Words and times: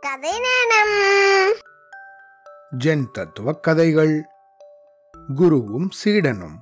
கதை 0.00 0.30
நேரம் 0.30 1.56
ஜென் 2.84 3.10
தத்துவ 3.10 3.52
கதைகள். 3.52 4.22
குருவும் 5.34 5.88
சீடனும். 5.90 6.54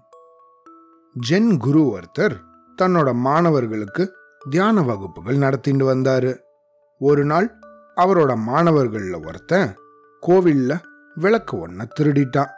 ஜென் 1.30 1.56
குரு 1.56 1.82
ஒருத்தர் 1.82 2.36
தன்னோட 2.82 3.14
மாணவர்களுக்கு 3.14 4.14
தியான 4.50 4.82
வகுப்புகள் 4.82 5.36
நடத்திட்டு 5.36 5.94
வந்தாரு. 5.94 6.40
ஒரு 6.98 7.24
நாள் 7.24 7.58
அவரோட 7.96 8.38
மாணவர்கள்ல 8.46 9.26
ஒருத்தன் 9.26 9.76
கோவில்ல 10.26 10.80
விளக்கு 11.14 11.68
ஒன்ன 11.68 11.88
திருடிட்டான் 12.00 12.50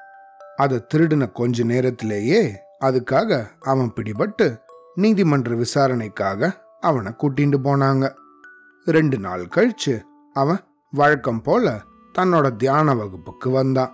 அதை 0.57 0.87
திருடின 0.95 1.33
கொஞ்ச 1.33 1.65
நேரத்திலேயே 1.65 2.61
அதுக்காக 2.81 3.47
அவன் 3.61 3.93
பிடிபட்டு 3.97 4.59
நீதிமன்ற 4.95 5.55
விசாரணைக்காக 5.55 6.65
அவனை 6.81 7.13
கூட்டிட்டு 7.13 7.59
போனாங்க. 7.65 8.15
ரெண்டு 8.85 9.19
நாள் 9.19 9.45
கழிச்சு 9.45 10.03
அவன் 10.33 10.61
வழக்கம் 10.93 11.43
போல 11.43 11.83
தன்னோட 12.19 12.57
தியான 12.57 12.95
வகுப்புக்கு 12.95 13.51
வந்தான் 13.51 13.93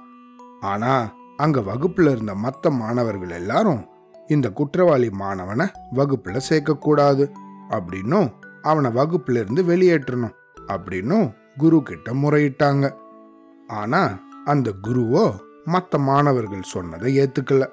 ஆனா 0.60 0.92
அங்க 1.37 1.60
வகுப்புல 1.60 2.10
இருந்த 2.10 2.34
மத்த 2.34 2.70
மாணவர்கள் 2.70 3.30
எல்லாரும் 3.30 3.82
இந்த 4.27 4.50
குற்றவாளி 4.50 5.09
மாணவனை 5.09 5.66
வகுப்புல 5.95 6.40
சேர்க்கக்கூடாது 6.48 7.24
அப்படின்னும் 7.70 8.28
அவனை 8.62 8.90
வகுப்புல 8.90 9.30
இருந்து 9.30 9.62
வெளியேற்றணும் 9.64 10.34
அப்படின்னும் 10.66 11.34
குரு 11.56 11.82
கிட்ட 11.82 12.12
முறையிட்டாங்க. 12.12 12.95
ஆனா 13.66 14.18
அந்த 14.45 14.73
குருவோ 14.82 15.34
மத்த 15.66 15.98
மாணவர்கள் 15.98 16.62
சொன்னதை 16.62 17.18
ஏத்துக்கல. 17.18 17.65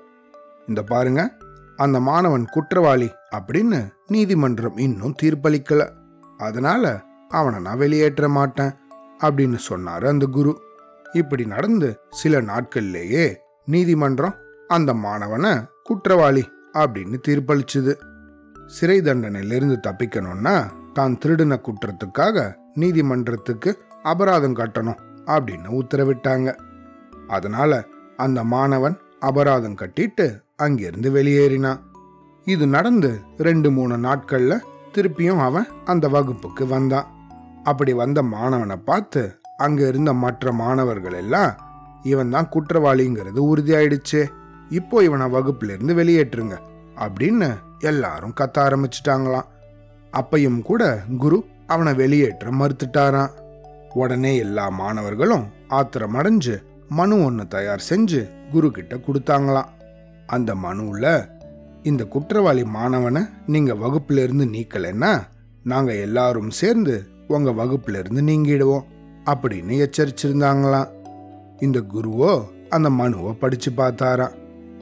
இந்த 0.67 0.84
பாருங்க 0.84 1.38
அந்த 1.78 2.00
மாணவன் 2.00 2.45
குற்றவாளி 2.45 3.09
அப்படின்னு 3.36 3.80
நீதிமன்றம் 4.08 4.78
இன்னும் 4.78 5.16
தீர்ப்பளிக்கல. 5.22 5.90
அதனால 6.38 7.02
அவனை 7.30 7.59
நான் 7.59 7.78
வெளியேற்ற 7.78 8.30
மாட்டேன். 8.30 8.73
அப்படின்னு 9.23 9.55
சொன்னார் 9.55 10.06
அந்த 10.06 10.25
குரு. 10.25 10.61
இப்படி 11.14 11.45
நடந்து 11.45 12.00
சில 12.09 12.42
நாட்கள்லேயே 12.42 13.36
நீதிமன்றம் 13.66 14.36
அந்த 14.67 14.94
மாணவனை 14.94 15.66
குற்றவாளி 15.84 16.52
அப்படின்னு 16.73 17.17
தீர்ப்பளிச்சுது. 17.28 17.94
சிறை 18.67 19.02
தண்டனையிலிருந்து 19.02 19.78
தப்பிக்கணும்னா 19.88 20.70
தான் 20.94 21.17
திருடின 21.25 21.59
குற்றத்துக்காக 21.62 22.56
நீதிமன்றத்துக்கு 22.73 23.78
அபராதம் 24.03 24.56
கட்டணும் 24.56 25.00
அப்படின்னு 25.25 25.80
உத்தரவிட்டாங்க. 25.81 26.56
அதனால 27.28 27.86
அந்த 28.17 28.44
மாணவன் 28.44 28.97
அபராதம் 29.19 29.75
கட்டிட்டு 29.75 30.42
அங்கிருந்து 30.56 31.12
வெளியேறினான். 31.12 31.80
இது 32.45 32.67
நடந்து 32.67 33.19
ரெண்டு 33.38 33.72
மூணு 33.72 33.97
நாட்கள்ல 33.97 34.59
திருப்பியும் 34.94 35.40
அவன் 35.40 35.67
அந்த 35.86 36.08
வகுப்புக்கு 36.08 36.67
வந்தான். 36.67 37.12
அப்படி 37.64 37.94
வந்த 37.94 38.19
மாணவனை 38.23 38.78
பார்த்து 38.86 39.22
அங்க 39.58 39.88
இருந்த 39.88 40.14
மற்ற 40.14 40.52
மாணவர்கள் 40.52 41.14
எல்லாம் 41.14 41.52
இவன் 42.03 42.30
தான் 42.30 42.50
குற்றவாளிங்கிறது 42.53 43.39
உறுதியாயிடுச்சு. 43.52 44.22
இப்போ 44.69 45.03
இவனை 45.03 45.25
வகுப்புல 45.28 45.73
இருந்து 45.75 45.94
வெளியேற்றுங்க 45.94 46.56
அப்படின்னு 47.00 47.50
எல்லாரும் 47.80 48.38
கத்த 48.39 48.58
ஆரம்பிச்சிட்டாங்களாம். 48.66 49.50
அப்பையும் 50.14 50.61
கூட 50.61 50.84
குரு 51.17 51.38
அவனை 51.67 51.94
வெளியேற்ற 51.94 52.50
மறுத்துட்டாராம். 52.52 53.31
உடனே 53.94 54.38
எல்லா 54.38 54.69
மாணவர்களும் 54.69 55.45
ஆத்திரம் 55.67 56.16
அடைஞ்சு 56.16 56.56
மனு 56.89 57.16
ஒன்று 57.25 57.44
தயார் 57.47 57.88
செஞ்சு 57.89 58.22
குரு 58.52 58.72
கிட்ட 58.72 58.95
கொடுத்தாங்களாம். 58.95 59.72
அந்த 60.28 60.56
மனுவில் 60.56 61.11
இந்த 61.84 62.03
குற்றவாளி 62.06 62.64
மாணவனை 62.78 63.22
நீங்க 63.45 63.73
வகுப்புல 63.73 64.23
இருந்து 64.23 64.45
நீக்கலைன்னா 64.45 65.14
நாங்க 65.64 65.91
எல்லாரும் 65.95 66.52
சேர்ந்து 66.52 66.95
உங்க 67.27 67.52
வகுப்புல 67.52 67.99
இருந்து 67.99 68.21
நீங்கிடுவோம் 68.21 68.83
அப்படின்னு 69.25 69.89
எச்சரிச்சிருந்தாங்களாம். 69.89 70.89
இந்த 71.59 71.83
குருவோ 71.93 72.43
அந்த 72.69 72.89
மனுவை 72.89 73.33
படிச்சு 73.33 73.72
பார்த்தாராம். 73.72 74.34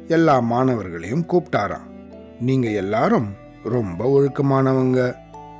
எல்லா 0.07 0.39
மாணவர்களையும் 0.39 1.25
கூப்பிட்டாராம். 1.27 1.89
நீங்க 2.39 2.69
எல்லாரும் 2.69 3.27
ரொம்ப 3.63 4.19
ஒழுக்கமானவங்க 4.19 5.15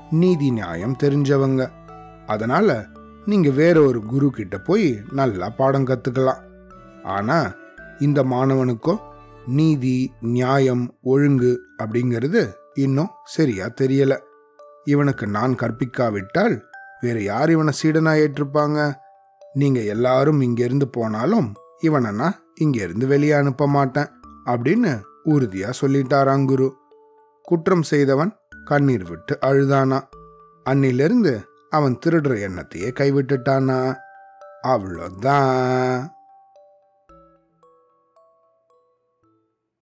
நீதி 0.09 0.51
நியாயம் 0.51 0.95
தெரிஞ்சவங்க. 1.03 1.69
அதனால 2.27 2.85
நீங்க 3.25 3.49
வேற 3.49 3.81
ஒரு 3.81 4.03
குரு 4.03 4.29
கிட்ட 4.29 4.57
போய் 4.57 4.99
நல்லா 5.11 5.49
பாடம் 5.49 5.87
கத்துக்கலாம். 5.87 6.41
ஆனா 7.03 7.53
இந்த 7.99 8.23
மாணவனுக்கோ 8.23 8.97
நீதி 9.45 10.13
நியாயம் 10.21 10.95
ஒழுங்கு 11.01 11.59
அப்படிங்கிறது 11.83 12.51
இன்னும் 12.73 13.09
சரியா 13.23 13.65
தெரியல. 13.65 14.17
இவனுக்கு 14.83 15.27
நான் 15.27 15.55
கற்பிக்காவிட்டால் 15.55 16.61
வேற 17.01 17.19
யார் 17.21 17.51
இவனை 17.51 17.73
சீடனா 17.83 18.13
ஏற்றிருப்பாங்க? 18.23 18.93
நீங்க 19.53 19.79
எல்லாரும் 19.79 20.41
இங்கேருந்து 20.41 20.83
போனாலும் 20.83 21.53
இவனை 21.79 22.11
நான் 22.11 22.39
இங்கேருந்து 22.61 23.07
வெளியே 23.07 23.31
அனுப்ப 23.31 23.67
மாட்டேன் 23.67 24.09
அப்படின்னு 24.45 25.01
உறுதியா 25.25 25.73
சொல்லிட்டாராம் 25.81 26.45
குரு. 26.45 26.75
குற்றம் 27.43 27.83
செய்தவன் 27.83 28.35
கண்ணீர் 28.65 29.09
விட்டு 29.09 29.37
அழுதானா? 29.41 30.01
அன்னிலிருந்து 30.69 31.43
அவன் 31.69 31.99
திருடுற 32.05 32.33
எண்ணத்தையே 32.47 32.89
கைவிட்டுட்டானா? 32.99 33.95
அவ்வளோதான். 34.63 36.07